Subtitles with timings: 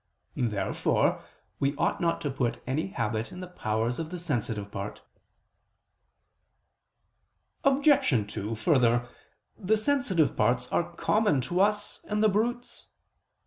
[0.35, 1.23] Therefore
[1.59, 5.01] we ought not to put any habit in the powers of the sensitive part.
[7.63, 8.27] Obj.
[8.33, 9.07] 2: Further,
[9.59, 12.87] the sensitive parts are common to us and the brutes.